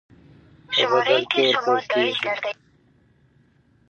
په 0.75 0.81
بدل 0.91 1.21
کې 1.33 1.43
ورکول 1.65 1.79
کېږي. 1.91 2.31